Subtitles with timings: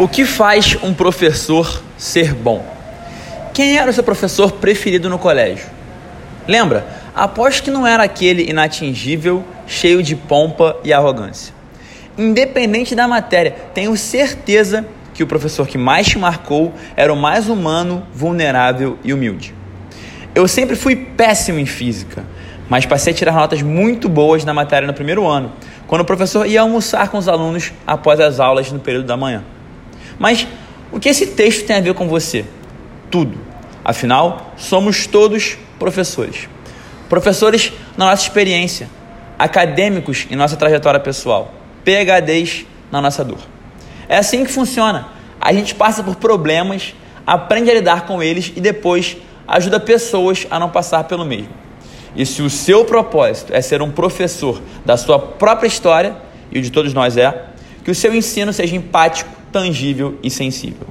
[0.00, 2.64] O que faz um professor ser bom?
[3.52, 5.66] Quem era o seu professor preferido no colégio?
[6.48, 6.86] Lembra?
[7.14, 11.52] Aposto que não era aquele inatingível, cheio de pompa e arrogância.
[12.16, 17.50] Independente da matéria, tenho certeza que o professor que mais te marcou era o mais
[17.50, 19.54] humano, vulnerável e humilde.
[20.34, 22.24] Eu sempre fui péssimo em física,
[22.70, 25.52] mas passei a tirar notas muito boas na matéria no primeiro ano,
[25.86, 29.44] quando o professor ia almoçar com os alunos após as aulas no período da manhã.
[30.20, 30.46] Mas
[30.92, 32.44] o que esse texto tem a ver com você?
[33.10, 33.38] Tudo.
[33.82, 36.46] Afinal, somos todos professores.
[37.08, 38.90] Professores na nossa experiência,
[39.38, 41.54] acadêmicos em nossa trajetória pessoal,
[41.84, 43.38] PHDs na nossa dor.
[44.10, 45.08] É assim que funciona.
[45.40, 46.94] A gente passa por problemas,
[47.26, 49.16] aprende a lidar com eles e depois
[49.48, 51.54] ajuda pessoas a não passar pelo mesmo.
[52.14, 56.14] E se o seu propósito é ser um professor da sua própria história,
[56.52, 57.46] e o de todos nós é,
[57.82, 60.86] que o seu ensino seja empático, tangível e sensível.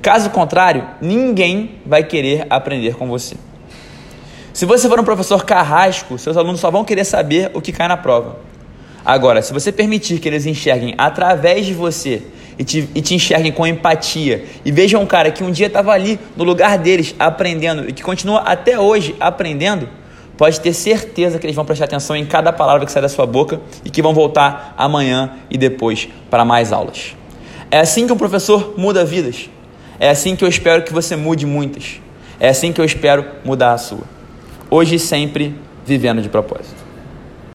[0.00, 3.36] Caso contrário, ninguém vai querer aprender com você.
[4.52, 7.88] Se você for um professor carrasco, seus alunos só vão querer saber o que cai
[7.88, 8.38] na prova.
[9.04, 12.22] Agora, se você permitir que eles enxerguem através de você
[12.58, 15.92] e te, e te enxerguem com empatia e vejam um cara que um dia estava
[15.92, 19.88] ali no lugar deles aprendendo e que continua até hoje aprendendo,
[20.36, 23.26] pode ter certeza que eles vão prestar atenção em cada palavra que sai da sua
[23.26, 27.16] boca e que vão voltar amanhã e depois para mais aulas.
[27.74, 29.50] É assim que um professor muda vidas.
[29.98, 32.00] É assim que eu espero que você mude muitas.
[32.38, 34.04] É assim que eu espero mudar a sua.
[34.70, 36.83] Hoje e sempre, vivendo de propósito.